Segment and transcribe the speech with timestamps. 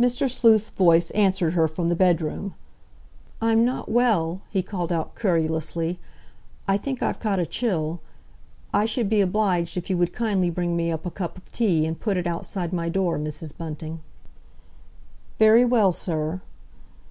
[0.00, 0.30] Mr.
[0.30, 2.54] Sleuth's voice answered her from the bedroom.
[3.42, 5.98] "I'm not well," he called out querulously;
[6.66, 8.00] "I think I've caught a chill.
[8.72, 11.84] I should be obliged if you would kindly bring me up a cup of tea,
[11.84, 13.54] and put it outside my door, Mrs.
[13.54, 14.00] Bunting."
[15.38, 16.40] "Very well, sir."